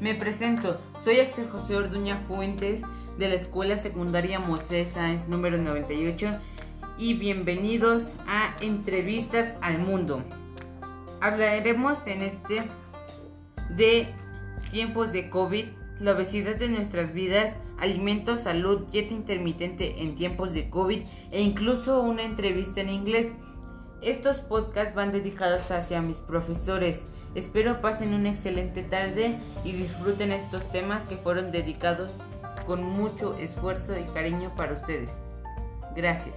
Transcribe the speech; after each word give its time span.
Me 0.00 0.14
presento, 0.14 0.80
soy 1.02 1.18
Axel 1.18 1.48
José 1.48 1.74
Orduña 1.74 2.18
Fuentes 2.18 2.82
de 3.18 3.28
la 3.28 3.34
Escuela 3.34 3.76
Secundaria 3.76 4.38
Moisés 4.38 4.90
Sáenz 4.94 5.26
número 5.26 5.58
98 5.58 6.38
y 6.98 7.14
bienvenidos 7.14 8.04
a 8.28 8.56
Entrevistas 8.60 9.56
al 9.60 9.80
Mundo. 9.80 10.22
Hablaremos 11.20 11.98
en 12.06 12.22
este 12.22 12.62
de 13.70 14.06
tiempos 14.70 15.12
de 15.12 15.30
COVID, 15.30 15.64
la 15.98 16.12
obesidad 16.12 16.54
de 16.54 16.68
nuestras 16.68 17.12
vidas, 17.12 17.56
alimentos, 17.76 18.38
salud, 18.40 18.82
dieta 18.92 19.14
intermitente 19.14 20.00
en 20.00 20.14
tiempos 20.14 20.54
de 20.54 20.70
COVID 20.70 21.00
e 21.32 21.42
incluso 21.42 22.02
una 22.02 22.22
entrevista 22.22 22.80
en 22.80 22.90
inglés. 22.90 23.32
Estos 24.00 24.36
podcasts 24.38 24.94
van 24.94 25.10
dedicados 25.10 25.70
hacia 25.72 26.00
mis 26.00 26.18
profesores. 26.18 27.06
Espero 27.34 27.80
pasen 27.80 28.14
una 28.14 28.30
excelente 28.30 28.82
tarde 28.82 29.38
y 29.64 29.72
disfruten 29.72 30.30
estos 30.30 30.62
temas 30.70 31.04
que 31.04 31.16
fueron 31.16 31.50
dedicados 31.50 32.12
con 32.64 32.82
mucho 32.84 33.36
esfuerzo 33.38 33.98
y 33.98 34.04
cariño 34.14 34.54
para 34.56 34.74
ustedes. 34.74 35.10
Gracias. 35.96 36.36